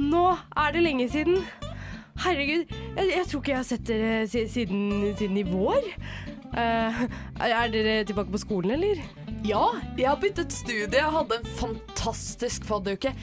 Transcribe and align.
Nå 0.00 0.26
er 0.56 0.72
det 0.74 0.82
lenge 0.84 1.08
siden. 1.12 1.42
Herregud, 2.20 2.68
jeg, 2.96 3.12
jeg 3.16 3.24
tror 3.28 3.40
ikke 3.40 3.52
jeg 3.52 3.58
har 3.58 3.68
sett 3.68 3.86
dere 3.88 4.26
siden, 4.28 4.82
siden 5.16 5.40
i 5.40 5.46
vår. 5.46 5.88
Uh, 6.50 7.04
er 7.46 7.70
dere 7.72 8.04
tilbake 8.04 8.32
på 8.32 8.40
skolen, 8.42 8.74
eller? 8.74 9.02
Ja, 9.46 9.70
jeg 9.96 10.08
har 10.08 10.18
byttet 10.20 10.52
studie. 10.52 10.88
Jeg 10.92 11.12
hadde 11.14 11.38
en 11.40 11.50
fantastisk 11.60 12.64
fadderuke. 12.68 13.14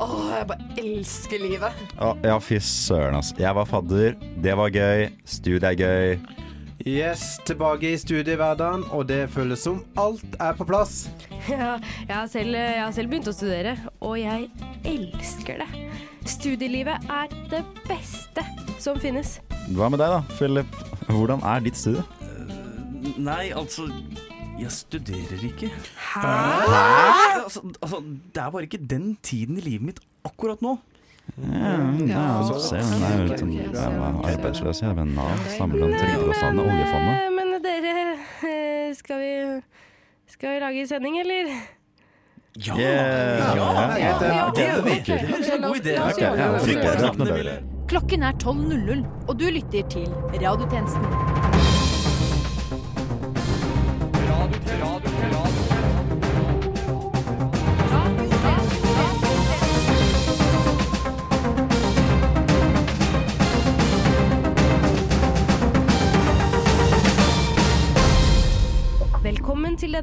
Åh, 0.00 0.14
jeg 0.34 0.48
bare 0.50 0.80
elsker 0.82 1.44
livet. 1.44 1.84
Å, 2.02 2.14
ja, 2.26 2.38
fy 2.42 2.58
søren, 2.60 3.20
altså. 3.20 3.36
Jeg 3.40 3.56
var 3.56 3.68
fadder. 3.70 4.18
Det 4.44 4.56
var 4.58 4.74
gøy. 4.74 5.06
Studiet 5.24 5.70
er 5.70 5.78
gøy. 5.78 6.40
Yes, 6.84 7.38
tilbake 7.46 7.94
i 7.94 8.00
studiehverdagen, 8.00 8.82
og 8.92 9.06
det 9.08 9.28
føles 9.32 9.62
som 9.64 9.84
alt 9.96 10.36
er 10.42 10.56
på 10.58 10.66
plass. 10.68 11.06
Ja, 11.54 11.74
jeg 12.08 12.16
har, 12.16 12.26
selv, 12.32 12.56
jeg 12.56 12.80
har 12.80 12.92
selv 12.96 13.10
begynt 13.12 13.28
å 13.28 13.34
studere, 13.36 13.74
og 14.00 14.16
jeg 14.16 14.46
elsker 14.88 15.60
det. 15.60 15.82
Studielivet 16.28 17.04
er 17.12 17.32
det 17.52 17.60
beste 17.84 18.44
som 18.80 18.96
finnes. 19.00 19.36
Hva 19.76 19.90
med 19.92 20.00
deg, 20.00 20.14
da, 20.14 20.22
Philip? 20.38 20.78
Hvordan 21.10 21.44
er 21.44 21.64
ditt 21.66 21.76
studie? 21.76 22.04
Nei, 23.20 23.52
altså 23.52 23.90
Jeg 24.56 24.70
studerer 24.72 25.44
ikke. 25.44 25.68
Hæ? 26.14 26.24
Altså, 27.44 27.60
altså, 27.82 28.00
det 28.34 28.42
er 28.42 28.50
bare 28.54 28.62
ikke 28.64 28.80
den 28.90 29.16
tiden 29.22 29.58
i 29.60 29.64
livet 29.66 29.88
mitt 29.90 30.00
akkurat 30.24 30.62
nå. 30.64 30.78
Ja, 31.40 31.74
ja, 32.08 32.24
så 32.46 32.58
se, 32.60 32.80
det 32.80 33.06
er 33.08 33.14
jo 33.18 33.28
litt 33.28 33.40
sånn 33.40 33.52
jeg 33.56 33.72
var 33.74 34.18
arbeidsløs, 34.28 34.82
jeg, 34.84 34.96
ved 34.96 35.12
Nav, 35.16 35.44
samler 35.56 35.86
om 35.86 35.94
trygdekostnadene, 35.96 36.66
oljefondet. 36.68 37.30
Men, 37.36 37.52
men 37.54 37.64
dere, 37.64 37.94
eh, 38.44 38.90
skal 38.96 39.22
vi, 39.22 39.32
skal 40.34 40.54
vi 40.54 40.58
lage 40.60 40.86
sending, 40.90 41.18
eller? 41.20 41.44
Ja! 42.66 42.74
Ja, 42.78 44.18
det 44.54 44.64
gjør 44.66 44.82
vi. 44.82 44.94
Det 45.06 45.14
er 45.14 45.54
en 45.54 45.62
god 45.62 45.78
idé. 45.78 45.94
Klokken 47.88 48.22
er 48.22 48.32
12.00, 48.42 49.04
og 49.28 49.40
du 49.40 49.46
lytter 49.50 49.88
til 49.88 50.06
Radiotjenesten. 50.34 51.73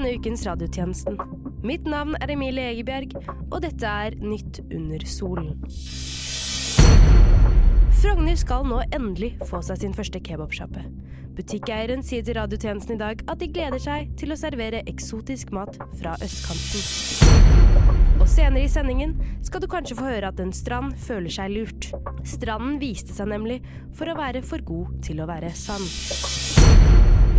Denne 0.02 0.17
ukens 0.17 0.45
radiotjenesten. 0.45 1.17
Mitt 1.63 1.85
navn 1.85 2.16
er 2.17 2.31
Emilie 2.33 2.71
Egebjerg, 2.71 3.13
og 3.52 3.59
dette 3.61 3.85
er 3.85 4.16
Nytt 4.17 4.61
under 4.73 5.03
solen. 5.05 5.52
Frogner 8.02 8.39
skal 8.39 8.66
nå 8.66 8.79
endelig 8.89 9.35
få 9.45 9.61
seg 9.61 9.83
sin 9.83 9.94
første 9.94 10.22
kebabsjappe. 10.25 10.88
Butikkeieren 11.38 12.02
sier 12.03 12.25
til 12.25 12.39
radiotjenesten 12.39 12.97
i 12.97 13.02
dag 13.02 13.22
at 13.29 13.44
de 13.44 13.52
gleder 13.53 13.81
seg 13.81 14.09
til 14.17 14.33
å 14.33 14.39
servere 14.41 14.81
eksotisk 14.89 15.53
mat 15.53 15.77
fra 15.99 16.17
østkanten. 16.25 18.17
Og 18.17 18.27
senere 18.29 18.66
i 18.66 18.73
sendingen 18.73 19.13
skal 19.45 19.61
du 19.61 19.69
kanskje 19.69 19.99
få 20.02 20.09
høre 20.09 20.33
at 20.33 20.41
en 20.41 20.53
strand 20.53 20.97
føler 20.97 21.38
seg 21.38 21.53
lurt. 21.53 21.91
Stranden 22.25 22.81
viste 22.81 23.13
seg 23.13 23.29
nemlig 23.35 23.61
for 23.94 24.09
å 24.09 24.17
være 24.17 24.41
for 24.45 24.66
god 24.66 24.97
til 25.05 25.22
å 25.22 25.29
være 25.29 25.53
sann. 25.57 25.85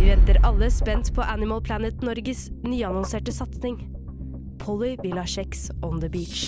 Vi 0.03 0.09
venter 0.09 0.37
alle 0.45 0.71
spent 0.71 1.15
på 1.15 1.21
Animal 1.21 1.61
Planet 1.63 2.01
Norges 2.01 2.49
nyannonserte 2.63 3.31
satsing. 3.31 3.77
Polly 4.59 4.97
vil 4.99 5.15
ha 5.15 5.23
kjeks 5.23 5.69
on 5.81 6.01
the 6.01 6.09
beach. 6.11 6.41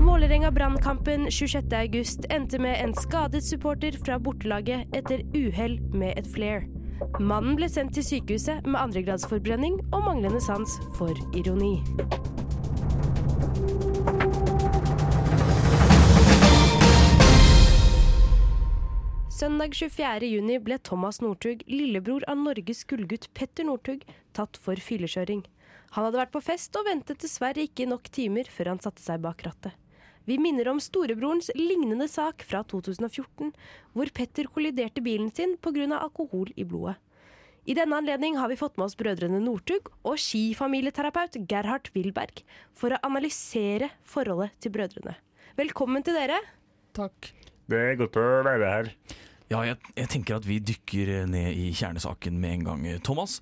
Vålerenga-brannkampen 0.00 1.28
26.8 1.30 2.26
endte 2.34 2.58
med 2.58 2.82
en 2.82 2.94
skadet 2.98 3.44
supporter 3.46 3.94
fra 4.02 4.18
bortelaget 4.18 4.90
etter 4.90 5.22
uhell 5.38 5.78
med 5.94 6.18
et 6.18 6.26
flare. 6.34 6.66
Mannen 7.20 7.54
ble 7.54 7.70
sendt 7.70 7.94
til 7.94 8.08
sykehuset 8.10 8.66
med 8.66 8.80
andregradsforbrenning 8.82 9.78
og 9.92 10.02
manglende 10.08 10.42
sans 10.42 10.80
for 10.98 11.14
ironi. 11.30 11.76
Søndag 19.42 19.72
24. 19.74 20.26
juni 20.30 20.54
ble 20.62 20.76
Thomas 20.86 21.16
Northug, 21.18 21.64
lillebror 21.66 22.22
av 22.30 22.38
Norges 22.38 22.84
gullgutt 22.86 23.24
Petter 23.34 23.66
Northug, 23.66 24.04
tatt 24.38 24.54
for 24.62 24.78
fyllekjøring. 24.78 25.40
Han 25.96 26.04
hadde 26.06 26.20
vært 26.20 26.30
på 26.36 26.42
fest 26.46 26.76
og 26.78 26.84
ventet 26.86 27.18
dessverre 27.24 27.64
ikke 27.66 27.88
nok 27.90 28.06
timer 28.14 28.46
før 28.46 28.70
han 28.70 28.80
satte 28.84 29.02
seg 29.02 29.18
bak 29.24 29.42
rattet. 29.42 29.74
Vi 30.30 30.36
minner 30.38 30.70
om 30.70 30.78
storebrorens 30.78 31.50
lignende 31.58 32.06
sak 32.06 32.44
fra 32.46 32.60
2014, 32.70 33.50
hvor 33.98 34.12
Petter 34.14 34.46
kolliderte 34.46 35.02
bilen 35.02 35.34
sin 35.34 35.56
pga. 35.58 35.88
alkohol 35.98 36.54
i 36.54 36.62
blodet. 36.62 36.94
I 37.66 37.74
denne 37.74 37.98
anledning 37.98 38.38
har 38.38 38.46
vi 38.46 38.60
fått 38.62 38.78
med 38.78 38.86
oss 38.86 38.96
brødrene 38.96 39.42
Northug 39.42 39.90
og 40.04 40.22
skifamilieterapeut 40.22 41.40
Gerhard 41.50 41.90
Wilberg 41.96 42.44
for 42.78 42.94
å 42.94 43.02
analysere 43.02 43.90
forholdet 44.04 44.54
til 44.60 44.70
brødrene. 44.78 45.18
Velkommen 45.58 46.06
til 46.06 46.14
dere. 46.14 46.38
Takk. 46.94 47.34
Det 47.66 47.84
er 47.90 47.98
godt 47.98 48.22
å 48.22 48.30
være 48.46 48.70
her. 48.70 48.94
Ja, 49.52 49.58
jeg, 49.68 49.76
jeg 49.98 50.08
tenker 50.08 50.38
at 50.38 50.46
vi 50.48 50.56
dykker 50.64 51.10
ned 51.28 51.52
i 51.60 51.66
kjernesaken 51.76 52.38
med 52.40 52.54
en 52.56 52.62
gang. 52.70 52.84
Thomas, 53.04 53.34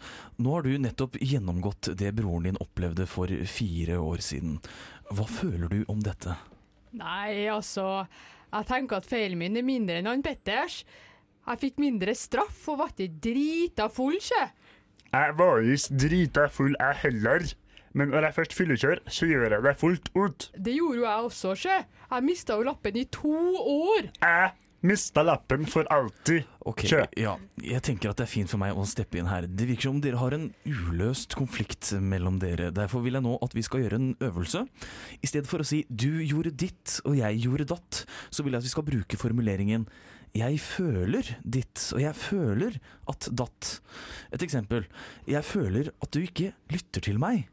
nå 0.42 0.56
har 0.56 0.64
du 0.66 0.72
nettopp 0.82 1.14
gjennomgått 1.22 1.92
det 2.00 2.10
broren 2.18 2.48
din 2.48 2.58
opplevde 2.58 3.06
for 3.06 3.30
fire 3.46 4.00
år 4.02 4.24
siden. 4.26 4.56
Hva 5.14 5.26
føler 5.30 5.70
du 5.70 5.84
om 5.92 6.00
dette? 6.02 6.34
Nei, 6.98 7.46
altså 7.46 8.08
Jeg 8.50 8.66
tenker 8.66 8.98
at 8.98 9.06
feilen 9.06 9.38
min 9.38 9.58
er 9.60 9.62
mindre 9.62 10.00
enn 10.00 10.08
han 10.10 10.24
Petters. 10.26 10.80
Jeg 11.46 11.60
fikk 11.62 11.78
mindre 11.78 12.16
straff 12.18 12.64
og 12.72 12.80
ble 12.82 13.06
drita 13.22 13.86
full, 13.94 14.18
sjø. 14.18 14.48
Jeg 15.10 15.36
var 15.38 15.62
ikke 15.62 15.98
drita 16.08 16.48
full, 16.50 16.74
jeg 16.74 16.98
heller. 17.04 17.46
Men 17.94 18.10
når 18.10 18.26
jeg 18.26 18.36
først 18.40 18.56
fyllekjører, 18.58 19.04
så 19.10 19.26
gjør 19.30 19.46
jeg 19.46 19.62
det 19.66 19.76
fullt 19.78 20.10
ut. 20.14 20.48
Det 20.58 20.74
gjorde 20.74 20.98
jo 20.98 21.06
jeg 21.06 21.30
også, 21.30 21.54
sjø. 21.58 21.78
Jeg 22.10 22.26
mista 22.26 22.58
jo 22.58 22.66
lappen 22.66 22.98
i 22.98 23.06
to 23.14 23.36
år. 23.62 24.10
Jeg 24.22 24.50
mista 24.86 25.22
lappen 25.22 25.66
for 25.68 25.86
alltid. 25.92 26.44
Ok, 26.66 26.84
Kjør. 26.88 27.08
ja, 27.20 27.34
Jeg 27.62 27.82
tenker 27.82 28.10
at 28.10 28.16
det 28.20 28.24
er 28.26 28.30
fint 28.32 28.50
for 28.50 28.60
meg 28.60 28.76
å 28.76 28.84
steppe 28.88 29.18
inn 29.20 29.28
her. 29.30 29.46
Det 29.46 29.66
virker 29.68 29.88
som 29.88 29.98
om 29.98 30.00
dere 30.04 30.20
har 30.20 30.36
en 30.36 30.46
uløst 30.64 31.34
konflikt 31.38 31.92
mellom 32.00 32.38
dere. 32.40 32.70
Derfor 32.72 33.02
vil 33.04 33.18
jeg 33.18 33.22
nå 33.26 33.36
at 33.42 33.54
vi 33.56 33.62
skal 33.66 33.84
gjøre 33.84 33.98
en 34.00 34.14
øvelse. 34.20 34.64
I 35.20 35.26
stedet 35.26 35.48
for 35.50 35.60
å 35.60 35.66
si 35.66 35.84
'du 35.90 36.22
gjorde 36.24 36.56
ditt 36.56 37.00
og 37.04 37.16
jeg 37.16 37.42
gjorde 37.44 37.68
datt', 37.74 38.04
så 38.30 38.42
vil 38.42 38.52
jeg 38.52 38.58
at 38.58 38.64
vi 38.64 38.74
skal 38.74 38.82
bruke 38.88 39.16
formuleringen 39.16 39.86
'jeg 40.34 40.60
føler 40.60 41.36
ditt 41.42 41.92
og 41.92 42.00
jeg 42.00 42.14
føler 42.14 42.80
at 43.08 43.28
datt'. 43.32 43.80
Et 44.32 44.42
eksempel. 44.42 44.86
'Jeg 45.26 45.44
føler 45.44 45.90
at 46.02 46.10
du 46.10 46.20
ikke 46.20 46.52
lytter 46.70 47.00
til 47.00 47.18
meg'. 47.18 47.44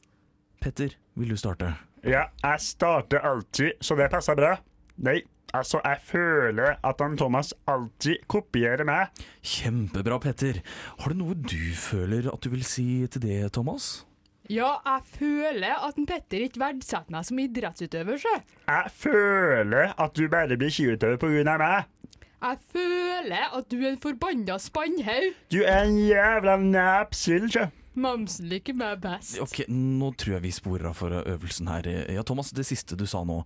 Petter, 0.62 0.90
vil 1.16 1.30
du 1.30 1.36
starte? 1.36 1.76
Ja, 2.04 2.28
jeg 2.44 2.60
starter 2.60 3.20
alltid, 3.20 3.74
så 3.82 3.96
det 3.98 4.10
passer 4.12 4.36
bra. 4.36 4.58
Nei, 4.98 5.22
altså, 5.54 5.82
jeg 5.86 6.02
føler 6.04 6.76
at 6.84 7.02
han 7.04 7.18
Thomas 7.20 7.54
alltid 7.70 8.26
kopierer 8.32 8.84
meg. 8.88 9.14
Kjempebra, 9.44 10.20
Petter. 10.24 10.62
Har 11.00 11.14
du 11.14 11.22
noe 11.22 11.38
du 11.38 11.72
føler 11.78 12.30
at 12.32 12.44
du 12.44 12.52
vil 12.54 12.66
si 12.68 13.06
til 13.12 13.24
det, 13.24 13.40
Thomas? 13.56 14.08
Ja, 14.50 14.78
jeg 14.86 15.02
føler 15.18 15.84
at 15.84 15.98
en 16.00 16.08
Petter 16.08 16.46
ikke 16.46 16.62
verdsetter 16.62 17.12
meg 17.12 17.26
som 17.28 17.40
idrettsutøver, 17.44 18.20
sjø. 18.22 18.36
Jeg 18.70 18.92
føler 18.96 19.92
at 20.00 20.16
du 20.16 20.28
bare 20.32 20.56
blir 20.60 20.72
skiutøver 20.72 21.52
av 21.52 21.60
meg. 21.60 21.90
Jeg 22.38 22.58
føler 22.72 23.56
at 23.58 23.72
du 23.72 23.80
er 23.82 23.90
en 23.92 24.00
forbanna 24.00 24.60
spannhaug. 24.62 25.34
Du 25.52 25.64
er 25.64 25.84
en 25.84 25.98
jævla 26.00 26.56
napsild, 26.62 27.50
sjø. 27.52 27.68
Mamsen 27.98 28.46
liker 28.52 28.76
meg 28.78 29.00
best. 29.02 29.40
Ok, 29.42 29.64
Nå 29.74 30.12
tror 30.20 30.36
jeg 30.38 30.44
vi 30.46 30.52
sporer 30.54 30.92
av 30.92 30.98
for 31.00 31.14
øvelsen 31.18 31.70
her. 31.72 31.88
Ja, 32.14 32.22
Thomas, 32.28 32.52
det 32.54 32.68
siste 32.70 32.98
du 33.00 33.08
sa 33.10 33.24
nå. 33.26 33.40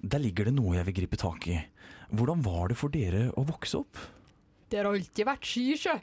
Der 0.00 0.22
ligger 0.22 0.48
det 0.48 0.54
noe 0.56 0.78
jeg 0.78 0.88
vil 0.88 0.96
gripe 1.02 1.20
tak 1.20 1.46
i. 1.52 1.58
Hvordan 2.16 2.40
var 2.42 2.72
det 2.72 2.78
for 2.80 2.92
dere 2.92 3.28
å 3.36 3.44
vokse 3.46 3.82
opp? 3.82 4.00
Det 4.70 4.80
har 4.80 4.88
alltid 4.88 5.26
vært 5.28 5.46
ski, 5.46 5.66
sjø. 5.78 5.98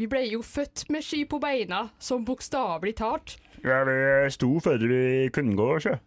Vi 0.00 0.06
ble 0.08 0.22
jo 0.30 0.40
født 0.46 0.86
med 0.92 1.04
ski 1.04 1.24
på 1.28 1.40
beina, 1.42 1.82
som 2.00 2.24
bokstavelig 2.24 2.94
talt. 3.02 3.34
Ja, 3.64 3.82
vi 3.84 3.96
sto 4.32 4.54
før 4.64 4.80
vi 4.88 5.02
kunne 5.34 5.56
gå, 5.58 5.68
sjø. 5.84 5.98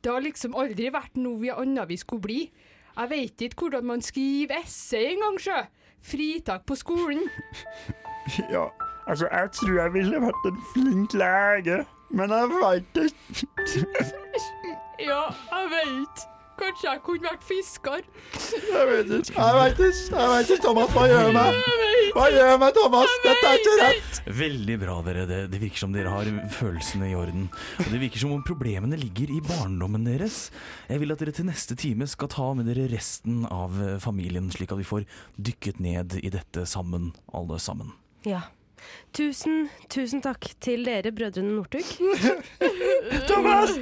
Det 0.00 0.12
har 0.14 0.22
liksom 0.24 0.54
aldri 0.56 0.88
vært 0.94 1.18
noe 1.18 1.40
vi 1.42 1.50
annet 1.52 1.90
vi 1.90 1.98
skulle 2.00 2.24
bli. 2.24 2.40
Jeg 2.98 3.10
veit 3.10 3.42
ikke 3.44 3.66
hvordan 3.66 3.86
man 3.90 4.04
skriver 4.04 4.62
essay 4.62 5.12
engang, 5.16 5.36
sjø. 5.42 5.58
Fritak 6.06 6.64
på 6.70 6.78
skolen. 6.78 7.26
Ja, 8.52 8.66
altså, 9.08 9.28
jeg 9.32 9.50
tror 9.58 9.76
jeg 9.82 9.94
ville 9.98 10.22
vært 10.28 10.48
en 10.52 10.58
flink 10.72 11.14
lege, 11.18 11.82
men 12.10 12.34
jeg 12.38 12.56
veit 12.56 13.04
ikke. 13.06 13.86
Ja, 14.98 15.28
jeg 15.30 15.68
veit. 15.70 16.24
Kanskje 16.58 16.88
jeg 16.88 17.00
kunne 17.06 17.28
vært 17.28 17.44
fisker. 17.46 18.00
Jeg 18.34 18.86
vet 18.88 19.12
ikke, 19.14 19.34
jeg 19.36 19.58
vet 19.60 19.82
ikke, 19.84 20.16
jeg 20.18 20.30
vet 20.32 20.48
ikke, 20.50 20.62
Thomas. 20.64 20.90
Hva 20.96 21.04
gjør 21.06 21.28
meg? 21.36 21.60
Hva 22.16 22.24
gjør 22.34 22.56
meg, 22.58 22.72
Thomas? 22.74 23.12
Dette 23.22 23.44
er 23.52 23.60
ikke 23.60 23.76
rett. 23.78 24.18
Veldig 24.40 24.76
bra, 24.82 24.96
dere. 25.06 25.26
Det, 25.30 25.38
det 25.52 25.60
virker 25.62 25.84
som 25.84 25.94
dere 25.94 26.16
har 26.16 26.32
følelsene 26.56 27.12
i 27.12 27.14
orden. 27.14 27.46
Og 27.84 27.92
det 27.92 28.02
virker 28.02 28.24
som 28.24 28.34
om 28.34 28.42
problemene 28.46 28.98
ligger 28.98 29.30
i 29.36 29.38
barndommen 29.46 30.08
deres. 30.08 30.48
Jeg 30.90 31.04
vil 31.04 31.14
at 31.14 31.22
dere 31.22 31.36
til 31.38 31.46
neste 31.46 31.78
time 31.78 32.10
skal 32.10 32.32
ta 32.34 32.50
med 32.58 32.66
dere 32.72 32.90
resten 32.90 33.44
av 33.46 33.78
familien, 34.02 34.50
slik 34.50 34.74
at 34.74 34.82
vi 34.82 34.90
får 34.90 35.06
dykket 35.38 35.78
ned 35.84 36.18
i 36.24 36.34
dette 36.34 36.66
sammen, 36.66 37.12
alle 37.30 37.62
sammen. 37.62 37.94
Ja. 38.26 38.48
Tusen, 39.16 39.68
tusen 39.90 40.22
takk 40.24 40.50
til 40.64 40.84
dere, 40.88 41.12
brødrene 41.14 41.56
Northug. 41.56 41.84
Thomas! 43.30 43.74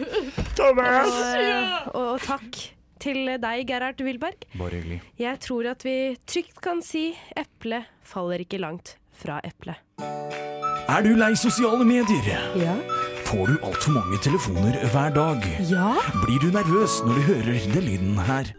Thomas! 0.57 1.13
Og, 1.13 1.41
eh, 1.41 1.89
og, 1.93 2.11
og 2.17 2.25
takk 2.25 2.61
til 3.03 3.33
deg, 3.43 3.65
Gerhard 3.69 4.01
Wilberg. 4.03 4.47
Bare 4.59 4.79
hyggelig. 4.79 5.01
Jeg 5.21 5.41
tror 5.45 5.71
at 5.73 5.85
vi 5.87 5.97
trygt 6.27 6.61
kan 6.65 6.83
si 6.85 7.11
eplet 7.37 7.89
faller 8.07 8.43
ikke 8.45 8.61
langt 8.63 8.97
fra 9.17 9.41
eplet. 9.45 9.83
Er 10.87 11.03
du 11.03 11.17
lei 11.19 11.35
sosiale 11.35 11.85
medier? 11.85 12.29
Ja. 12.57 12.77
Får 13.27 13.51
du 13.51 13.57
altfor 13.67 13.97
mange 13.97 14.21
telefoner 14.23 14.77
hver 14.93 15.11
dag? 15.17 15.43
Ja? 15.67 15.97
Blir 16.23 16.39
du 16.45 16.53
nervøs 16.55 17.01
når 17.03 17.19
du 17.19 17.27
hører 17.33 17.59
den 17.75 17.89
lyden 17.89 18.21
her? 18.29 18.53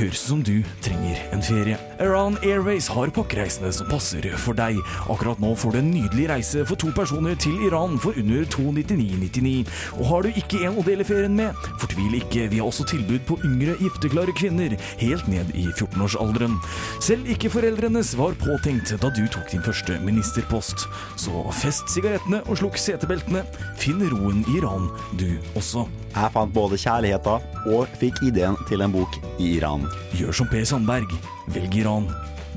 Høres 0.00 0.20
ut 0.22 0.28
som 0.30 0.42
du 0.44 0.62
trenger 0.84 1.18
en 1.34 1.42
ferie. 1.44 1.76
Around 2.00 2.40
Airways 2.46 2.86
har 2.88 3.10
pakkereisene 3.12 3.70
som 3.74 3.88
passer 3.90 4.24
for 4.40 4.56
deg. 4.56 4.78
Akkurat 5.12 5.40
nå 5.42 5.52
får 5.58 5.74
du 5.74 5.78
en 5.80 5.90
nydelig 5.92 6.28
reise 6.30 6.64
for 6.68 6.80
to 6.80 6.88
personer 6.96 7.36
til 7.40 7.58
Iran 7.66 7.98
for 8.00 8.16
under 8.20 8.46
299,99. 8.54 9.68
Og 9.98 10.04
har 10.08 10.24
du 10.24 10.40
ikke 10.40 10.62
en 10.64 10.78
å 10.80 10.84
dele 10.86 11.04
ferien 11.04 11.36
med, 11.36 11.56
fortvil 11.82 12.16
ikke. 12.20 12.48
Vi 12.52 12.62
har 12.62 12.70
også 12.70 12.86
tilbud 12.88 13.26
på 13.28 13.38
yngre 13.44 13.76
gifteklare 13.82 14.34
kvinner, 14.36 14.76
helt 15.02 15.28
ned 15.28 15.52
i 15.58 15.66
14-årsalderen. 15.74 16.56
Selv 17.04 17.28
ikke 17.30 17.52
foreldrenes 17.52 18.14
var 18.20 18.38
påtenkt 18.40 18.94
da 19.02 19.12
du 19.12 19.24
tok 19.28 19.50
din 19.52 19.64
første 19.66 19.98
ministerpost. 20.06 20.86
Så 21.20 21.44
fest 21.60 21.92
sigarettene 21.92 22.44
og 22.46 22.62
slukk 22.62 22.80
setebeltene. 22.80 23.44
Finn 23.80 24.00
roen 24.14 24.44
i 24.46 24.60
Iran, 24.60 24.88
du 25.20 25.28
også. 25.58 25.88
Jeg 26.10 26.34
fant 26.34 26.54
både 26.54 26.78
kjærligheten 26.80 27.68
og 27.70 27.98
fikk 28.00 28.24
ideen 28.26 28.56
til 28.70 28.82
en 28.82 28.94
bok 28.94 29.20
i 29.38 29.54
Iran. 29.58 29.89
Gjør 30.16 30.34
som 30.40 30.50
Per 30.50 30.64
Sandberg. 30.66 31.12
Velg 31.54 31.76
Iran, 31.80 32.08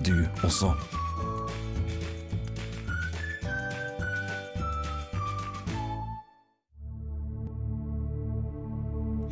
du 0.06 0.16
også. 0.44 0.74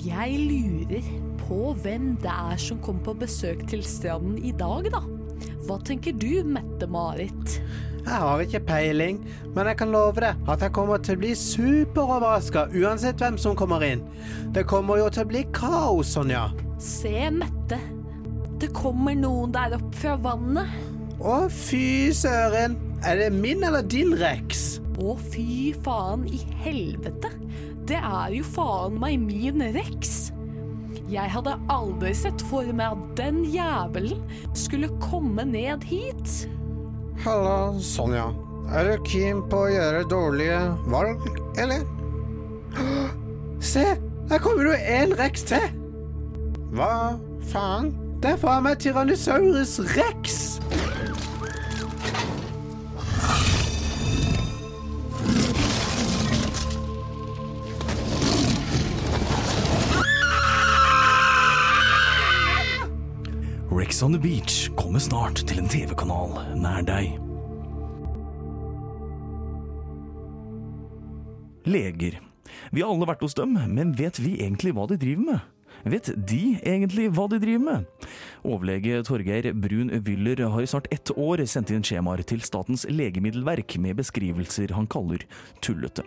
Jeg 0.02 0.38
lurer 0.40 1.10
på 1.44 1.74
hvem 1.84 2.16
det 2.24 2.32
er 2.32 2.58
som 2.62 2.80
kommer 2.82 3.04
på 3.06 3.14
besøk 3.26 3.68
til 3.70 3.84
stranden 3.86 4.38
i 4.42 4.54
dag, 4.58 4.90
da. 4.94 5.02
Hva 5.68 5.78
tenker 5.86 6.16
du, 6.18 6.42
Mette-Marit? 6.46 7.60
Jeg 8.02 8.18
har 8.18 8.42
ikke 8.42 8.64
peiling, 8.66 9.22
men 9.54 9.70
jeg 9.70 9.78
kan 9.78 9.94
love 9.94 10.24
deg 10.24 10.50
at 10.50 10.66
jeg 10.66 10.74
kommer 10.74 11.02
til 11.06 11.20
å 11.20 11.22
bli 11.22 11.36
superoverraska 11.38 12.68
uansett 12.74 13.22
hvem 13.22 13.38
som 13.42 13.58
kommer 13.58 13.86
inn. 13.86 14.02
Det 14.56 14.66
kommer 14.70 15.04
jo 15.04 15.10
til 15.14 15.28
å 15.28 15.32
bli 15.36 15.46
kaos, 15.54 16.16
Sonja. 16.18 16.50
Se, 16.82 17.30
Mette. 17.30 17.61
Det 18.72 18.78
kommer 18.80 19.18
noen 19.20 19.52
der 19.52 19.74
opp 19.76 19.96
fra 20.00 20.14
vannet. 20.24 20.70
Å, 21.20 21.50
fy 21.52 22.08
søren. 22.16 22.78
Er 23.04 23.18
det 23.20 23.26
min 23.36 23.66
eller 23.68 23.84
din 23.84 24.14
Rex? 24.16 24.78
Å, 24.96 25.18
fy 25.34 25.74
faen 25.84 26.22
i 26.32 26.40
helvete. 26.64 27.34
Det 27.90 27.98
er 28.00 28.32
jo 28.32 28.46
faen 28.48 28.96
meg 29.02 29.18
min 29.20 29.60
Rex. 29.76 30.30
Jeg 31.12 31.34
hadde 31.34 31.58
aldri 31.74 32.14
sett 32.16 32.40
for 32.48 32.70
meg 32.72 32.96
at 32.96 33.10
den 33.20 33.42
jævelen 33.52 34.22
skulle 34.56 34.88
komme 35.04 35.44
ned 35.50 35.84
hit. 35.90 36.46
Halla, 37.26 37.74
Sonja. 37.84 38.30
Er 38.72 38.88
du 38.88 39.04
keen 39.04 39.42
på 39.52 39.66
å 39.66 39.74
gjøre 39.74 40.06
dårlige 40.08 40.62
valg, 40.88 41.28
eller? 41.60 41.84
Se, 43.60 43.84
der 44.32 44.40
kommer 44.48 44.72
det 44.72 44.80
en 44.96 45.18
Rex 45.20 45.44
til. 45.52 45.68
Hva 46.72 47.20
faen? 47.52 47.92
Det 48.22 48.30
er 48.30 48.38
faen 48.38 48.62
meg 48.62 48.78
Tyrannosaurus 48.78 49.80
rex! 49.96 50.60
Rex 63.72 64.04
on 64.06 64.14
the 64.14 64.20
Beach 64.22 64.68
kommer 64.78 65.02
snart 65.02 65.42
til 65.50 65.64
en 65.64 65.72
TV-kanal 65.72 66.38
nær 66.62 66.86
deg. 66.86 67.16
Leger. 71.66 72.20
Vi 72.70 72.86
har 72.86 72.94
alle 72.94 73.10
vært 73.10 73.26
hos 73.26 73.34
dem, 73.34 73.58
men 73.74 73.98
vet 73.98 74.22
vi 74.22 74.36
egentlig 74.38 74.76
hva 74.78 74.86
de 74.94 75.00
driver 75.02 75.26
med? 75.32 75.50
Vet 75.86 76.12
de 76.16 76.58
egentlig 76.62 77.10
hva 77.16 77.28
de 77.32 77.40
driver 77.42 77.64
med? 77.66 78.08
Overlege 78.42 79.04
Torgeir 79.06 79.52
Brun 79.54 79.92
Wyller 80.02 80.40
har 80.50 80.64
i 80.64 80.68
snart 80.70 80.88
ett 80.90 81.12
år 81.14 81.44
sendt 81.46 81.70
inn 81.70 81.84
skjemaer 81.86 82.24
til 82.26 82.42
Statens 82.42 82.88
legemiddelverk 82.90 83.76
med 83.78 84.00
beskrivelser 84.00 84.74
han 84.74 84.88
kaller 84.90 85.22
tullete. 85.62 86.02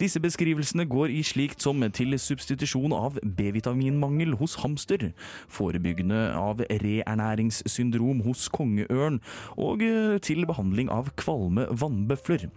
Disse 0.00 0.20
beskrivelsene 0.20 0.84
går 0.88 1.14
i 1.14 1.22
slikt 1.24 1.64
som 1.64 1.80
til 1.96 2.12
substitusjon 2.20 2.92
av 2.92 3.16
B-vitaminmangel 3.22 4.34
hos 4.36 4.58
hamster, 4.60 5.06
forebyggende 5.48 6.26
av 6.36 6.60
reernæringssyndrom 6.68 8.20
hos 8.26 8.50
kongeørn, 8.52 9.22
og 9.56 9.84
eh, 9.86 10.18
til 10.20 10.44
behandling 10.48 10.92
av 10.92 11.08
kvalme 11.16 11.70
vannbøfler. 11.72 12.50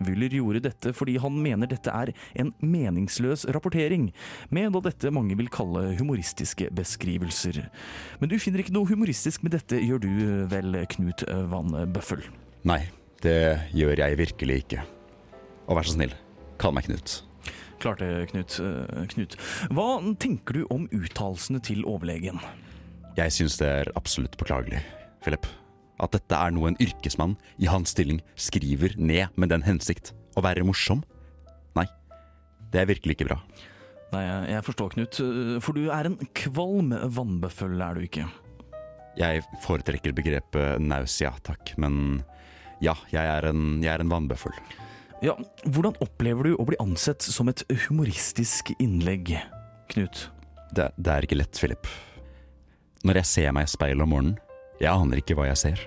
Wyller 0.00 0.38
gjorde 0.38 0.64
dette 0.70 0.94
fordi 0.96 1.18
han 1.20 1.36
mener 1.42 1.68
dette 1.68 1.92
er 1.92 2.14
en 2.40 2.54
meningsløs 2.64 3.44
rapportering, 3.52 4.08
med 4.48 4.72
da 4.72 4.84
dette 4.88 5.12
mange 5.12 5.36
vil 5.36 5.52
kalle 5.52 5.90
humoristiske 6.00 6.70
beskrivelser. 6.72 7.66
Men 8.22 8.32
du 8.32 8.38
finner 8.40 8.64
ikke 8.64 8.77
noe 8.77 8.77
humoristisk 8.86 9.42
med 9.42 9.56
dette, 9.56 9.80
gjør 9.82 10.02
du 10.04 10.10
vel, 10.52 10.76
Knut 10.94 11.24
Van 11.50 11.74
Bøffel? 11.92 12.22
Nei, 12.68 12.82
det 13.24 13.38
gjør 13.74 13.98
jeg 14.04 14.18
virkelig 14.20 14.62
ikke. 14.62 14.84
Og 15.68 15.78
vær 15.78 15.88
så 15.88 15.96
snill, 15.96 16.14
kall 16.60 16.74
meg 16.76 16.86
Knut. 16.86 17.18
Klart 17.82 18.02
det, 18.02 18.10
Knut. 18.32 18.58
Knut. 19.12 19.36
Hva 19.74 19.88
tenker 20.18 20.58
du 20.58 20.64
om 20.74 20.88
uttalelsene 20.94 21.60
til 21.62 21.84
overlegen? 21.86 22.40
Jeg 23.18 23.34
syns 23.34 23.58
det 23.60 23.68
er 23.70 23.90
absolutt 23.98 24.38
beklagelig, 24.38 24.82
Philip. 25.24 25.46
At 26.02 26.14
dette 26.14 26.34
er 26.38 26.52
noe 26.54 26.70
en 26.70 26.78
yrkesmann 26.82 27.36
i 27.58 27.66
hans 27.70 27.90
stilling 27.94 28.20
skriver 28.38 28.94
ned 28.98 29.34
med 29.34 29.50
den 29.50 29.64
hensikt 29.66 30.12
å 30.38 30.44
være 30.46 30.66
morsom. 30.66 31.02
Nei, 31.78 31.86
det 32.70 32.82
er 32.82 32.90
virkelig 32.92 33.18
ikke 33.18 33.30
bra. 33.32 33.40
Nei, 34.14 34.22
jeg 34.54 34.64
forstår, 34.64 34.94
Knut. 34.94 35.18
For 35.64 35.76
du 35.76 35.90
er 35.92 36.08
en 36.08 36.18
kvalm 36.38 36.94
vannbøffel, 36.94 37.74
er 37.82 37.98
du 37.98 38.06
ikke? 38.06 38.28
Jeg 39.18 39.42
foretrekker 39.64 40.14
begrepet 40.14 40.82
nausea, 40.82 41.32
takk, 41.42 41.72
men 41.80 42.20
ja, 42.84 42.94
jeg 43.10 43.24
er 43.24 43.48
en, 43.50 43.80
jeg 43.82 43.90
er 43.90 44.04
en 44.04 44.12
vannbøffel. 44.12 44.54
Ja, 45.24 45.34
hvordan 45.66 45.96
opplever 46.04 46.46
du 46.46 46.52
å 46.54 46.66
bli 46.68 46.78
ansett 46.78 47.24
som 47.26 47.50
et 47.50 47.64
humoristisk 47.88 48.70
innlegg, 48.78 49.34
Knut? 49.88 50.28
Det, 50.76 50.90
det 51.00 51.10
er 51.10 51.24
ikke 51.24 51.38
lett, 51.40 51.58
Philip. 51.58 51.88
Når 53.08 53.22
jeg 53.22 53.30
ser 53.30 53.54
meg 53.56 53.66
i 53.66 53.72
speilet 53.72 54.04
om 54.04 54.12
morgenen, 54.12 54.36
jeg 54.78 54.92
aner 54.92 55.18
ikke 55.18 55.34
hva 55.38 55.48
jeg 55.48 55.60
ser. 55.62 55.82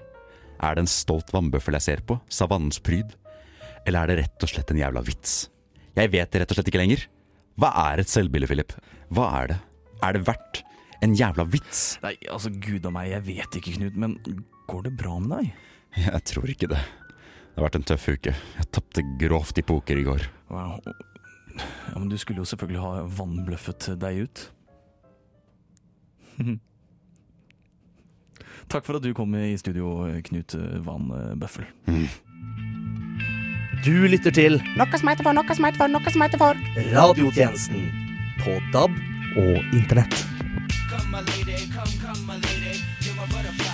Er 0.60 0.76
det 0.76 0.84
en 0.84 0.92
stolt 0.92 1.32
vannbøffel 1.32 1.78
jeg 1.78 1.86
ser 1.86 2.04
på, 2.08 2.18
savannens 2.34 2.82
pryd? 2.84 3.14
Eller 3.86 4.02
er 4.04 4.12
det 4.12 4.18
rett 4.26 4.46
og 4.46 4.52
slett 4.52 4.74
en 4.74 4.82
jævla 4.82 5.04
vits? 5.06 5.46
Jeg 5.96 6.12
vet 6.12 6.34
det 6.34 6.42
rett 6.42 6.52
og 6.52 6.60
slett 6.60 6.72
ikke 6.74 6.82
lenger. 6.82 7.06
Hva 7.62 7.72
er 7.92 8.02
et 8.02 8.12
selvbilde, 8.12 8.50
Philip? 8.50 8.76
Hva 9.14 9.30
er 9.40 9.54
det? 9.54 9.58
Er 10.02 10.18
det 10.18 10.26
verdt 10.28 10.64
en 11.02 11.16
jævla 11.18 11.46
vits? 11.50 11.98
Nei, 12.06 12.16
altså 12.32 12.52
gud 12.54 12.86
a 12.86 12.92
meg, 12.94 13.12
jeg 13.12 13.26
vet 13.28 13.60
ikke, 13.60 13.76
Knut, 13.78 13.96
men 14.00 14.18
går 14.70 14.82
det 14.88 14.94
bra 15.00 15.18
med 15.22 15.32
deg? 15.36 15.54
Jeg 16.06 16.22
tror 16.30 16.48
ikke 16.54 16.70
det. 16.72 16.82
Det 17.52 17.60
har 17.60 17.66
vært 17.68 17.80
en 17.82 17.88
tøff 17.90 18.06
uke. 18.08 18.32
Jeg 18.32 18.68
tapte 18.72 19.04
grovt 19.20 19.60
i 19.60 19.64
poker 19.68 20.00
i 20.00 20.06
går. 20.08 20.22
Wow. 20.54 20.78
Ja, 21.58 21.98
men 21.98 22.08
du 22.08 22.18
skulle 22.22 22.40
jo 22.40 22.48
selvfølgelig 22.48 22.80
ha 22.80 22.92
vannbløffet 23.20 23.90
deg 24.00 24.14
ut. 24.24 24.44
Takk 28.72 28.86
for 28.88 28.96
at 28.96 29.04
du 29.04 29.12
kom 29.18 29.36
i 29.36 29.58
studio, 29.60 30.08
Knut 30.30 30.56
Van 30.86 31.12
Bøffel. 31.42 31.66
Du 33.82 33.96
lytter 34.08 34.32
til 34.32 34.60
Noe 34.78 35.00
som 35.02 35.10
heter 35.10 35.26
for, 35.26 35.34
noe 35.36 35.56
som 35.58 35.66
heter 35.68 35.82
for, 35.82 35.92
noe 35.92 36.14
som 36.14 36.24
heter 36.24 36.40
for. 36.40 36.56
Radiotjenesten 36.94 37.90
på 38.44 38.56
DAB 38.72 38.96
og 39.42 39.76
internett. 39.76 40.41
come, 40.92 41.10
my 41.10 41.22
lady, 41.22 41.68
come, 41.74 41.88
come, 42.02 42.26
my 42.26 42.36
lady. 42.36 42.82
You're 43.02 43.16
my 43.16 43.26
butterfly. 43.28 43.71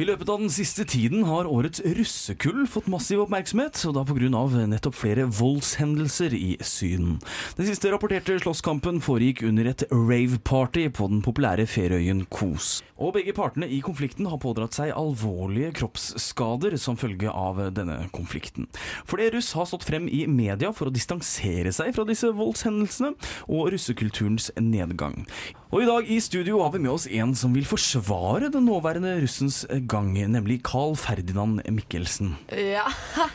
I 0.00 0.04
løpet 0.08 0.30
av 0.32 0.38
den 0.40 0.48
siste 0.48 0.86
tiden 0.88 1.26
har 1.28 1.44
årets 1.44 1.82
russekull 1.84 2.62
fått 2.72 2.86
massiv 2.88 3.20
oppmerksomhet, 3.26 3.76
og 3.84 3.98
da 3.98 4.04
pga. 4.08 4.30
nettopp 4.70 4.96
flere 4.96 5.26
voldshendelser 5.28 6.32
i 6.32 6.54
Syden. 6.64 7.18
Den 7.58 7.68
siste 7.68 7.92
rapporterte 7.92 8.38
slåsskampen 8.40 9.02
foregikk 9.04 9.42
under 9.44 9.68
et 9.68 9.84
rave-party 9.92 10.86
på 10.96 11.10
den 11.12 11.20
populære 11.20 11.68
ferieøyen 11.68 12.24
Kos. 12.32 12.80
Og 12.96 13.12
begge 13.18 13.36
partene 13.36 13.68
i 13.68 13.82
konflikten 13.84 14.30
har 14.32 14.40
pådratt 14.40 14.80
seg 14.80 14.96
alvorlige 14.96 15.74
kroppsskader 15.82 16.80
som 16.80 16.96
følge 16.96 17.28
av 17.28 17.60
denne 17.76 18.06
konflikten. 18.16 18.72
Flere 19.04 19.36
russ 19.36 19.52
har 19.52 19.68
stått 19.68 19.84
frem 19.84 20.08
i 20.08 20.24
media 20.24 20.72
for 20.72 20.88
å 20.88 20.96
distansere 20.96 21.76
seg 21.76 21.92
fra 21.92 22.08
disse 22.08 22.32
voldshendelsene 22.32 23.18
og 23.52 23.74
russekulturens 23.76 24.48
nedgang. 24.56 25.26
Og 25.70 25.84
i 25.84 25.86
dag 25.86 26.08
i 26.10 26.16
studio 26.18 26.58
har 26.64 26.72
vi 26.74 26.80
med 26.82 26.90
oss 26.90 27.04
en 27.06 27.30
som 27.38 27.52
vil 27.54 27.66
forsvare 27.68 28.48
den 28.50 28.64
nåværende 28.66 29.12
russens 29.22 29.60
gang, 29.86 30.08
nemlig 30.18 30.56
Carl 30.66 30.96
Ferdinand 30.98 31.62
Mikkelsen. 31.70 32.36
Ja. 32.50 32.88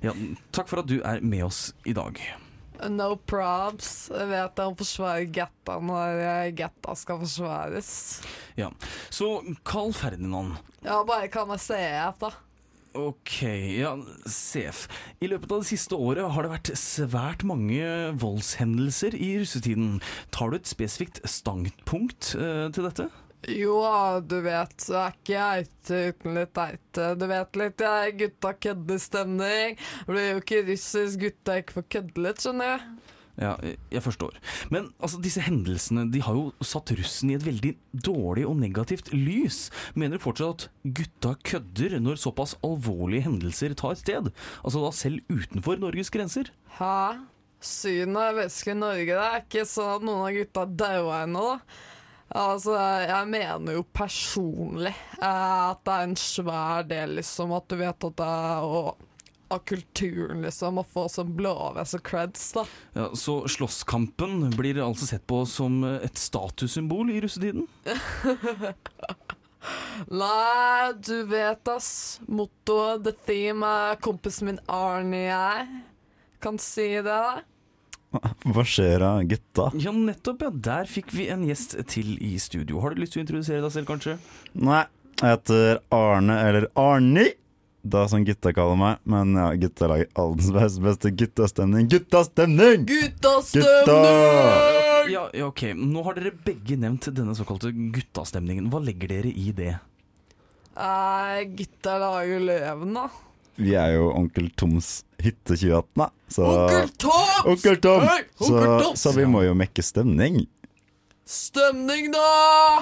Ja, 0.00 0.14
takk 0.48 0.70
for 0.70 0.80
at 0.80 0.86
du 0.88 1.02
er 1.04 1.18
med 1.20 1.42
oss 1.44 1.74
i 1.84 1.92
dag. 1.92 2.16
No 2.88 3.10
probs. 3.28 4.06
Jeg 4.08 4.30
vet 4.30 4.62
han 4.62 4.76
forsvarer 4.78 5.26
Gatta 5.28 5.74
når 5.84 6.14
getta 6.22 6.54
Gatta 6.62 6.94
skal 6.96 7.18
forsvares. 7.20 7.90
Ja, 8.56 8.70
Så 9.12 9.28
Carl 9.60 9.92
Ferdinand. 9.92 10.56
Ja, 10.80 11.02
bare 11.04 11.28
kan 11.28 11.52
jeg 11.52 11.60
se 11.66 11.76
etter. 11.76 12.32
da. 12.32 12.49
Ok, 12.98 13.42
ja, 13.78 13.92
Sef. 14.26 14.88
I 15.22 15.28
løpet 15.30 15.52
av 15.54 15.62
det 15.62 15.68
siste 15.68 15.94
året 15.94 16.26
har 16.34 16.42
det 16.42 16.50
vært 16.50 16.70
svært 16.78 17.44
mange 17.46 17.84
voldshendelser 18.18 19.14
i 19.14 19.36
russetiden. 19.38 20.00
Tar 20.34 20.50
du 20.50 20.58
et 20.58 20.70
spesifikt 20.70 21.20
standpunkt 21.28 22.32
eh, 22.34 22.66
til 22.74 22.88
dette? 22.88 23.06
Jo, 23.48 23.78
du 24.26 24.36
vet, 24.44 24.74
så 24.82 24.98
er 25.04 25.14
ikke 25.14 25.36
jeg 25.36 25.68
ute 25.68 26.00
uten 26.10 26.34
litt 26.36 26.58
eite. 26.60 27.06
Du 27.16 27.24
vet 27.30 27.60
litt, 27.62 27.86
jeg 27.86 28.10
er 28.10 28.18
gutta 28.24 28.52
køddestemning. 28.66 29.78
Det 29.78 30.10
blir 30.10 30.28
jo 30.32 30.42
ikke 30.42 30.60
russisk 30.66 31.22
gutta 31.22 31.60
ikke 31.62 31.78
får 31.78 31.88
kødde 31.94 32.26
litt, 32.26 32.42
skjønner 32.42 32.74
jeg. 32.74 32.84
Ja, 33.40 33.54
jeg 33.88 34.02
forstår. 34.04 34.36
Men 34.72 34.90
altså, 35.00 35.20
disse 35.24 35.40
hendelsene 35.40 36.04
de 36.12 36.20
har 36.24 36.36
jo 36.36 36.50
satt 36.64 36.92
russen 36.98 37.32
i 37.32 37.38
et 37.38 37.46
veldig 37.46 37.72
dårlig 38.06 38.44
og 38.48 38.58
negativt 38.60 39.08
lys. 39.14 39.68
Mener 39.96 40.20
du 40.20 40.24
fortsatt 40.26 40.66
at 40.66 40.94
gutta 41.00 41.34
kødder 41.48 41.96
når 42.04 42.20
såpass 42.20 42.58
alvorlige 42.66 43.24
hendelser 43.30 43.72
tar 43.80 43.96
sted? 43.96 44.28
Altså 44.60 44.84
da 44.84 44.92
selv 44.96 45.24
utenfor 45.32 45.80
Norges 45.80 46.12
grenser? 46.12 46.52
Hæ? 46.76 47.24
Synet 47.60 48.16
av 48.16 48.38
væske 48.38 48.72
i 48.72 48.76
Norge, 48.76 49.08
det 49.12 49.24
er 49.24 49.42
ikke 49.42 49.66
sånn 49.68 49.96
at 49.98 50.04
noen 50.04 50.22
av 50.24 50.36
gutta 50.36 50.62
daua 50.80 51.24
ennå, 51.26 51.42
da. 51.50 51.80
Altså, 52.40 52.76
jeg 52.78 53.26
mener 53.26 53.74
jo 53.74 53.82
personlig 53.90 54.92
eh, 55.18 55.24
at 55.26 55.80
det 55.82 55.94
er 55.96 56.04
en 56.06 56.18
svær 56.20 56.84
del, 56.86 57.16
liksom, 57.18 57.52
at 57.56 57.66
du 57.66 57.74
vet 57.80 58.06
at 58.06 58.20
det 58.20 58.28
er 58.28 58.66
og, 58.68 59.02
av 59.50 59.62
kulturen, 59.68 60.42
liksom, 60.44 60.78
å 60.80 60.86
få 60.86 61.06
sånn 61.10 61.32
blåveis 61.36 61.94
og 61.98 62.02
creds, 62.06 62.46
da. 62.56 62.64
Ja, 62.96 63.08
Så 63.18 63.40
slåsskampen 63.50 64.50
blir 64.56 64.80
altså 64.84 65.08
sett 65.10 65.26
på 65.30 65.42
som 65.48 65.82
et 65.90 66.18
statussymbol 66.20 67.10
i 67.14 67.20
russetiden? 67.24 67.66
Nei, 70.10 70.92
du 71.04 71.22
vet, 71.28 71.68
ass. 71.68 72.20
Mottoet, 72.26 73.04
the 73.04 73.12
theme, 73.26 73.66
er 73.92 73.98
kompisen 74.02 74.48
min 74.48 74.60
Arnie 74.72 75.26
jeg. 75.28 75.66
Kan 76.40 76.56
si 76.62 76.86
det, 76.96 77.10
da. 77.10 77.42
Hva 78.54 78.64
skjer 78.66 79.02
da, 79.04 79.10
gutta? 79.28 79.68
Ja, 79.78 79.92
nettopp. 79.94 80.46
ja. 80.46 80.50
Der 80.70 80.88
fikk 80.90 81.12
vi 81.14 81.28
en 81.30 81.44
gjest 81.46 81.76
til 81.92 82.16
i 82.24 82.32
studio. 82.42 82.80
Har 82.82 82.94
du 82.96 83.02
lyst 83.04 83.14
til 83.14 83.22
å 83.22 83.26
introdusere 83.26 83.62
deg 83.66 83.74
selv, 83.76 83.90
kanskje? 83.90 84.16
Nei, 84.58 84.82
jeg 85.20 85.36
heter 85.36 85.82
Arne, 85.94 86.40
eller 86.48 86.70
Arni. 86.80 87.28
Da 87.82 88.08
som 88.08 88.24
gutta 88.24 88.52
kaller 88.52 88.76
meg. 88.76 88.98
Men 89.08 89.32
ja, 89.38 89.46
gutta 89.56 89.88
lager 89.88 90.08
allens 90.20 90.50
beste, 90.52 90.82
beste 90.84 91.12
guttastemning. 91.16 91.88
Guttastemning! 91.88 92.84
Guttastemning! 92.88 95.08
Ja, 95.10 95.24
ja, 95.32 95.46
ok. 95.46 95.62
Nå 95.78 96.02
har 96.04 96.18
dere 96.18 96.34
begge 96.44 96.76
nevnt 96.80 97.08
denne 97.16 97.34
såkalte 97.38 97.72
guttastemningen. 97.72 98.68
Hva 98.72 98.82
legger 98.84 99.14
dere 99.14 99.32
i 99.32 99.52
det? 99.56 99.78
Nei, 100.76 101.46
gutta 101.56 101.96
lager 102.00 102.44
løven, 102.50 102.94
da. 102.96 103.08
Vi 103.60 103.74
er 103.76 103.96
jo 103.96 104.10
Onkel 104.16 104.48
Toms 104.56 105.02
hytte 105.20 105.56
2018, 105.56 105.90
da. 106.00 106.06
Så, 106.32 106.44
Onkel 106.46 106.92
Toms! 107.00 107.42
Onkel 107.50 107.80
Tom! 107.84 108.04
Hey, 108.06 108.24
Onkel 108.40 108.84
så, 108.84 108.92
så 109.02 109.12
vi 109.16 109.26
må 109.28 109.42
jo 109.44 109.56
mekke 109.58 109.84
stemning. 109.84 110.44
Stemning, 111.30 112.08
da! 112.10 112.22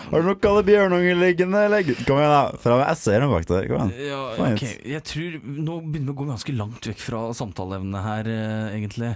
Har 0.07 0.23
du 0.23 0.25
noen 0.31 0.39
kalde 0.41 0.63
bjørnunger 0.65 1.19
liggende, 1.21 1.67
eller? 1.67 1.85
Kom 2.09 2.17
igjen, 2.17 2.33
da. 2.33 2.61
Fra 2.63 2.79
jeg 2.81 2.97
ser 2.97 3.21
dem 3.21 3.33
bak 3.35 3.45
der. 3.51 3.67
Kom 3.69 3.91
igjen. 3.93 4.09
Ja, 4.09 4.21
ok. 4.47 4.63
Jeg 4.89 5.05
tror 5.05 5.37
Nå 5.45 5.75
begynner 5.85 6.09
vi 6.09 6.15
å 6.15 6.17
gå 6.17 6.29
ganske 6.31 6.55
langt 6.57 6.89
vekk 6.89 7.03
fra 7.05 7.21
samtaleevnet 7.37 8.07
her, 8.07 8.31
eh, 8.33 8.79
egentlig. 8.79 9.13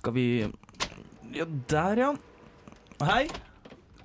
Skal 0.00 0.16
vi 0.16 0.24
Ja, 1.36 1.44
der, 1.68 2.00
ja. 2.00 2.10
Hei. 3.04 3.26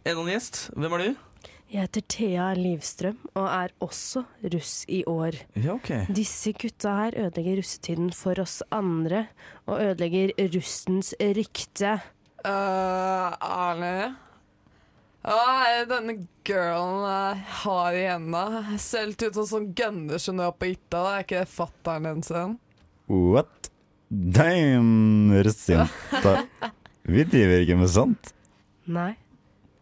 Enda 0.03 0.19
en 0.25 0.33
gjest. 0.33 0.61
Hvem 0.75 0.99
er 0.99 1.05
du? 1.05 1.23
Jeg 1.71 1.83
heter 1.85 2.07
Thea 2.11 2.51
Livstrøm 2.59 3.17
og 3.39 3.47
er 3.47 3.71
også 3.79 4.25
russ 4.51 4.83
i 4.91 5.01
år. 5.07 5.39
Ja, 5.55 5.79
ok. 5.79 6.11
Disse 6.11 6.51
gutta 6.51 6.99
her 7.05 7.15
ødelegger 7.15 7.61
russetiden 7.61 8.11
for 8.11 8.35
oss 8.43 8.59
andre, 8.71 9.29
og 9.65 9.79
ødelegger 9.79 10.35
russens 10.51 11.15
rykte. 11.19 12.01
Uh, 12.43 13.31
Arne? 13.39 14.26
Er 15.27 15.83
denne 15.89 16.13
girlen 16.47 17.01
eh, 17.03 17.47
har 17.61 17.95
i 17.97 18.05
hendene? 18.07 18.77
Ser 18.79 19.09
litt 19.09 19.25
ut 19.25 19.35
som 19.35 19.47
sånn 19.49 19.65
gønner 19.75 20.21
som 20.23 20.37
du 20.39 20.45
har 20.45 20.53
på 20.55 20.69
hytta. 20.69 21.01
Er 21.17 21.25
ikke 21.25 21.41
det 21.41 21.51
fatteren 21.51 22.07
din 22.07 22.21
sin? 22.23 22.53
What? 23.11 23.67
Damn, 24.07 25.33
russejenta. 25.43 26.37
Vi 27.03 27.25
driver 27.27 27.65
ikke 27.65 27.75
med 27.81 27.91
sånt. 27.91 28.31
Nei, 28.87 29.17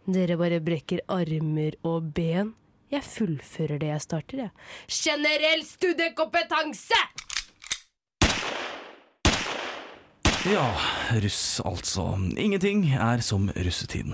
dere 0.09 0.37
bare 0.41 0.57
brekker 0.65 1.03
armer 1.13 1.77
og 1.85 2.09
ben. 2.17 2.55
Jeg 2.89 3.05
fullfører 3.05 3.81
det 3.81 3.91
jeg 3.91 4.01
starter, 4.01 4.41
jeg. 4.47 4.51
Generell 4.89 5.61
studiekompetanse! 5.65 7.03
Ja, 10.45 10.65
russ 11.21 11.61
altså. 11.65 12.11
Ingenting 12.37 12.85
er 12.93 13.21
som 13.25 13.49
russetiden. 13.49 14.13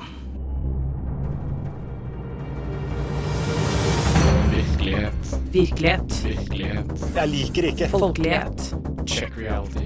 Virkelighet. 4.92 5.44
Virkelighet. 5.52 6.26
Virkelighet. 6.26 7.16
Jeg 7.16 7.28
liker 7.32 7.68
ikke. 7.70 7.88
Folkelighet. 7.88 8.64
Check 9.08 9.38
reality. 9.38 9.86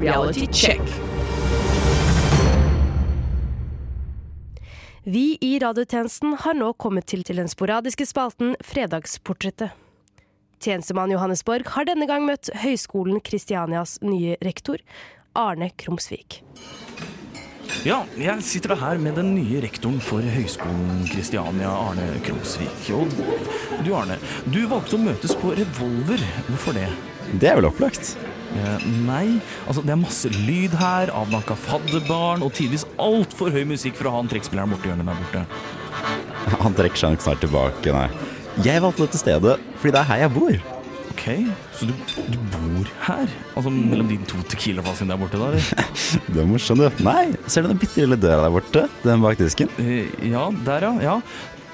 Reality 0.00 0.46
check. 0.52 0.80
Vi 5.04 5.38
i 5.40 5.52
radiotjenesten 5.62 6.34
har 6.42 6.58
nå 6.58 6.72
kommet 6.72 7.06
til, 7.06 7.22
til 7.22 7.38
den 7.38 7.48
sporadiske 7.48 8.08
spalten 8.10 8.56
Fredagsportrettet. 8.66 9.70
Tjenestemann 10.60 11.14
Johannes 11.14 11.44
Borg 11.46 11.70
har 11.76 11.86
denne 11.86 12.10
gang 12.10 12.26
møtt 12.26 12.50
Høgskolen 12.64 13.22
Kristianias 13.22 14.00
nye 14.02 14.34
rektor, 14.42 14.82
Arne 15.38 15.70
Krumsvik. 15.78 16.42
Ja, 17.86 18.02
jeg 18.20 18.42
sitter 18.44 18.74
da 18.74 18.76
her 18.82 18.98
med 19.00 19.16
den 19.16 19.30
nye 19.36 19.60
rektoren 19.64 20.00
for 20.04 20.24
Høgskolen 20.24 21.06
Kristiania, 21.08 21.70
Arne 21.70 22.08
Krumsvik. 22.26 22.90
Og 22.96 23.08
du 23.86 23.94
Arne, 23.96 24.18
du 24.52 24.60
valgte 24.68 24.98
å 24.98 25.00
møtes 25.00 25.32
på 25.40 25.54
Revolver. 25.56 26.20
Hvorfor 26.50 26.76
det? 26.76 26.88
Det 27.40 27.48
er 27.48 27.60
vel 27.60 27.68
opplagt. 27.70 28.12
Eh, 28.50 28.86
nei, 29.06 29.38
altså 29.70 29.84
det 29.86 29.94
er 29.94 30.00
masse 30.00 30.30
lyd 30.34 30.74
her, 30.80 31.12
avdanka 31.14 31.54
fadderbarn 31.68 32.42
og 32.42 32.52
tidvis 32.58 32.84
altfor 33.00 33.52
høy 33.54 33.62
musikk 33.70 33.96
fra 34.00 34.12
han 34.16 34.28
trekkspilleren 34.30 34.74
borti 34.74 34.90
hjørnet 34.90 35.06
der 35.06 35.22
borte. 35.22 35.46
Han 36.64 36.76
trekker 36.76 36.98
seg 36.98 37.14
nok 37.14 37.24
snart 37.24 37.42
tilbake, 37.44 37.94
nei. 37.94 38.08
Jeg 38.66 38.82
valgte 38.82 39.06
dette 39.06 39.22
stedet 39.22 39.56
fordi 39.78 39.94
det 39.94 40.02
er 40.02 40.10
her 40.10 40.22
jeg 40.26 40.34
bor. 40.36 40.79
Ok, 41.20 41.26
så 41.76 41.84
du, 41.84 41.92
du 42.32 42.36
bor 42.48 42.86
her? 43.04 43.28
Altså 43.52 43.68
mellom 43.74 44.06
de 44.08 44.16
to 44.30 44.38
Tequila-fasene 44.48 45.12
der 45.12 45.18
borte, 45.20 45.36
da? 45.36 45.50
eller? 45.50 45.88
det 46.32 46.40
er 46.40 46.46
morsomt, 46.48 46.80
du. 46.80 47.02
Nei, 47.04 47.26
ser 47.50 47.66
du 47.66 47.68
den 47.74 47.80
bitte 47.82 48.00
lille 48.00 48.16
døra 48.16 48.46
der 48.46 48.54
borte? 48.54 48.84
Den 49.04 49.20
bak 49.20 49.36
disken? 49.40 49.68
Eh, 49.82 50.08
ja, 50.30 50.46
der 50.64 50.86
ja. 50.88 50.92
ja. 51.04 51.16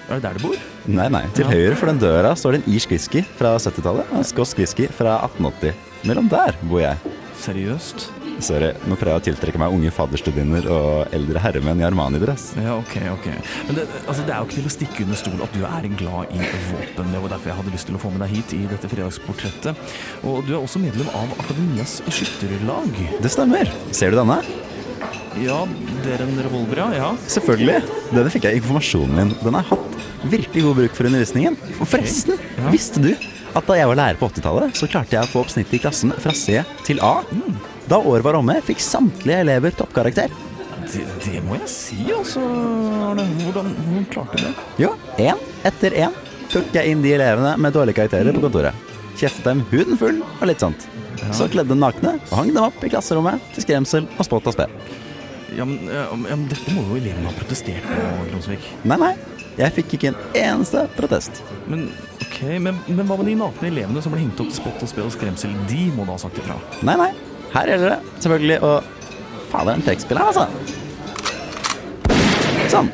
Er 0.08 0.18
det 0.18 0.24
der 0.26 0.38
du 0.40 0.48
bor? 0.48 0.58
Nei, 0.90 1.06
nei. 1.14 1.22
Til 1.34 1.46
Ja. 1.46 1.52
høyre 1.54 1.78
for 1.78 1.90
den 1.92 2.02
døra 2.02 2.34
står 2.38 2.56
det 2.56 2.60
en 2.64 2.74
irsk 2.74 2.90
whisky 2.94 3.22
fra 3.38 3.54
70-tallet 3.62 4.10
og 4.10 4.18
en 4.20 4.26
skotsk 4.26 4.58
whisky 4.62 4.88
fra 4.94 5.16
1880. 5.28 5.78
Mellom 6.10 6.28
der 6.30 6.58
bor 6.66 6.82
jeg. 6.82 6.98
Seriøst? 7.36 8.06
Sorry, 8.44 8.68
nå 8.88 8.96
prøver 8.98 9.14
jeg 9.14 9.22
å 9.22 9.24
tiltrekke 9.30 9.60
meg 9.60 9.72
unge 9.72 9.90
fadderstudiner 9.94 10.66
og 10.72 11.14
eldre 11.16 11.40
herremenn 11.40 11.80
i 11.80 11.86
Armani-dress. 11.88 12.50
Ja, 12.60 12.74
ok, 12.76 12.96
ok. 13.14 13.28
Men 13.68 13.78
det, 13.78 13.86
altså, 14.04 14.24
det 14.26 14.34
er 14.34 14.40
jo 14.42 14.48
ikke 14.48 14.58
til 14.58 14.68
å 14.68 14.74
stikke 14.74 15.06
under 15.06 15.20
stol 15.20 15.44
at 15.46 15.56
du 15.56 15.62
er 15.68 15.88
glad 16.00 16.34
i 16.36 16.50
våpen. 16.70 17.12
Det 17.14 17.22
var 17.22 17.32
derfor 17.32 17.52
jeg 17.52 17.58
hadde 17.60 17.74
lyst 17.76 17.88
til 17.90 17.98
å 17.98 18.02
få 18.02 18.12
med 18.12 18.24
deg 18.26 18.34
hit 18.36 18.54
i 18.58 18.62
dette 18.72 18.90
fredagsportrettet. 18.92 19.94
Og 20.28 20.42
du 20.48 20.54
er 20.56 20.60
også 20.60 20.82
medlem 20.82 21.08
av 21.16 21.32
Akademias 21.44 21.98
skytterlag. 22.08 23.00
Det 23.24 23.32
stemmer. 23.32 23.72
Ser 23.96 24.12
du 24.12 24.20
denne? 24.20 24.40
Ja, 25.40 25.62
det 26.04 26.14
er 26.16 26.24
en 26.24 26.36
revolver, 26.40 26.80
ja. 26.80 26.88
ja. 26.96 27.08
Selvfølgelig. 27.28 27.82
Denne 28.12 28.32
fikk 28.32 28.48
jeg 28.48 28.62
informasjonen 28.62 29.16
min. 29.20 29.32
Den 29.44 29.58
har 29.58 29.66
hatt 29.68 29.96
virkelig 30.32 30.64
god 30.64 30.78
bruk 30.80 30.94
for 30.96 31.08
undervisningen. 31.08 31.56
Og 31.76 31.88
forresten, 31.88 32.40
Ja. 32.56 32.70
visste 32.72 33.02
du 33.04 33.10
at 33.56 33.68
da 33.68 33.76
jeg 33.78 33.88
var 33.88 33.98
lærer 33.98 34.18
på 34.20 34.28
80-tallet, 34.28 34.76
så 34.76 34.88
klarte 34.90 35.16
jeg 35.16 35.24
å 35.24 35.30
få 35.30 35.44
opp 35.44 35.52
snittet 35.52 35.78
i 35.78 35.80
klassen 35.80 36.12
fra 36.20 36.34
C 36.36 36.60
til 36.86 37.00
A. 37.04 37.14
Da 37.88 38.00
året 38.02 38.26
var 38.26 38.36
omme, 38.38 38.58
fikk 38.66 38.82
samtlige 38.84 39.40
elever 39.46 39.74
toppkarakter. 39.78 40.32
Det, 40.86 41.02
det 41.24 41.40
må 41.46 41.56
jeg 41.56 41.70
si, 41.70 41.98
altså. 42.14 42.42
Arne. 43.08 43.24
Hvordan, 43.42 43.72
hvordan 43.80 44.08
klarte 44.12 44.38
du 44.38 44.44
det? 44.46 44.52
Jo, 44.84 44.92
én 45.22 45.40
etter 45.66 45.96
én 46.04 46.14
tok 46.52 46.68
jeg 46.76 46.92
inn 46.92 47.02
de 47.02 47.14
elevene 47.16 47.56
med 47.58 47.74
dårlige 47.74 47.98
karakterer 47.98 48.36
på 48.36 48.44
kontoret. 48.44 48.84
Kjeftet 49.16 49.48
dem 49.48 49.64
huden 49.72 49.98
full 49.98 50.20
og 50.20 50.46
litt 50.50 50.62
sånt. 50.62 50.86
Så 51.34 51.48
kledde 51.50 51.72
dem 51.72 51.80
nakne 51.82 52.18
og 52.20 52.36
hang 52.38 52.52
dem 52.52 52.62
opp 52.62 52.84
i 52.84 52.92
klasserommet 52.92 53.42
til 53.56 53.64
skremsel 53.64 54.06
og 54.14 54.28
spott 54.28 54.46
og 54.46 54.54
spe. 54.54 54.68
Ja, 55.56 55.64
men, 55.64 55.80
ja, 55.88 56.04
men 56.18 56.44
dette 56.50 56.74
må 56.74 56.84
jo 56.90 56.98
elevene 57.00 57.30
ha 57.30 57.34
protestert 57.38 57.86
på, 57.88 58.04
Gronsvik. 58.28 58.66
Nei, 58.84 58.98
nei, 59.00 59.14
jeg 59.56 59.72
fikk 59.78 59.94
ikke 59.96 60.10
en 60.12 60.18
eneste 60.36 60.82
protest. 60.98 61.40
Men 61.70 61.86
ok, 62.20 62.40
men, 62.60 62.76
men 62.90 63.06
hva 63.08 63.16
med 63.16 63.30
de 63.30 63.36
nakne 63.40 63.70
elevene 63.70 64.02
som 64.04 64.12
ble 64.12 64.20
hengt 64.20 64.40
opp 64.42 64.50
til 64.52 64.58
spott 64.58 64.82
og 64.84 64.90
spe 64.90 65.04
og 65.06 65.14
skremsel? 65.14 65.54
De 65.70 65.86
må 65.96 66.04
da 66.04 66.16
ha 66.16 66.20
sagt 66.20 66.36
ifra. 66.42 66.58
Nei, 66.84 66.96
nei, 67.00 67.12
her 67.54 67.72
gjelder 67.72 67.94
det 67.94 68.20
selvfølgelig 68.20 68.60
å 68.66 68.76
Fader, 69.46 69.76
en 69.76 69.84
trekkspill 69.86 70.18
her, 70.18 70.26
altså. 70.32 70.48
Sånn. 72.66 72.88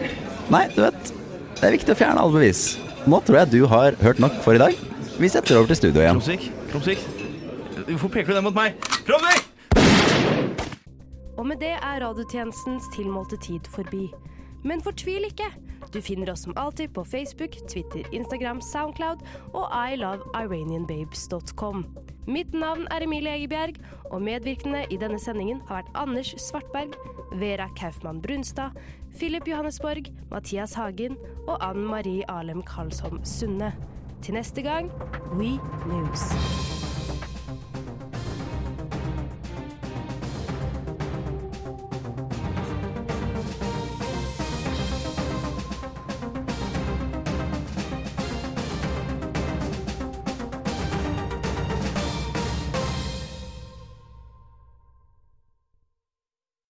Nei, 0.52 0.66
du 0.74 0.82
vet, 0.84 1.12
det 1.56 1.64
er 1.64 1.74
viktig 1.78 1.94
å 1.94 1.98
fjerne 1.98 2.20
alle 2.20 2.36
bevis. 2.36 2.60
Nå 3.08 3.22
tror 3.24 3.40
jeg 3.40 3.52
du 3.54 3.62
har 3.72 3.96
hørt 4.04 4.20
nok 4.22 4.36
for 4.44 4.54
i 4.54 4.60
dag. 4.60 4.76
Vi 5.16 5.30
setter 5.32 5.58
over 5.58 5.72
til 5.72 5.80
studio 5.80 6.04
igjen. 6.04 6.20
Krumsvik, 6.20 6.44
Krumsvik. 6.70 7.00
Hvorfor 7.88 8.12
peker 8.12 8.30
du 8.30 8.36
den 8.36 8.46
mot 8.46 8.56
meg? 8.56 8.76
Krumsvik! 9.08 9.48
Og 11.40 11.48
med 11.48 11.58
det 11.64 11.72
er 11.74 12.02
radiotjenestens 12.04 12.86
tilmålte 12.94 13.40
tid 13.42 13.66
forbi. 13.72 14.10
Men 14.68 14.84
fortvil 14.84 15.24
ikke! 15.32 15.48
Du 15.90 16.00
finner 16.02 16.32
oss 16.32 16.42
som 16.42 16.56
alltid 16.56 16.94
på 16.94 17.04
Facebook, 17.04 17.56
Twitter, 17.68 18.06
Instagram, 18.14 18.60
Soundcloud 18.60 19.24
og 19.52 19.66
iloveiranianbabes.com. 19.92 21.86
Mitt 22.26 22.54
navn 22.54 22.86
er 22.90 23.02
Emilie 23.02 23.34
Egebjerg, 23.34 23.80
og 24.12 24.22
medvirkende 24.22 24.84
i 24.90 24.98
denne 25.00 25.18
sendingen 25.18 25.62
har 25.66 25.82
vært 25.82 25.96
Anders 25.98 26.34
Svartberg, 26.38 26.94
Vera 27.40 27.66
Kaufmann 27.78 28.22
Brunstad, 28.22 28.78
Philip 29.18 29.48
Johannesborg, 29.48 30.12
Mathias 30.30 30.76
Hagen 30.78 31.18
og 31.48 31.58
Ann 31.60 31.82
Marie 31.84 32.24
Alem 32.30 32.62
Karlsholm 32.62 33.24
Sunde. 33.24 33.72
Til 34.22 34.38
neste 34.38 34.62
gang 34.62 34.92
We 35.34 35.58
News. 35.90 36.81